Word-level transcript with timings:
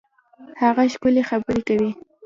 هغه 0.61 0.83
ښکلي 0.93 1.23
خبري 1.29 1.61
کوي. 1.67 1.91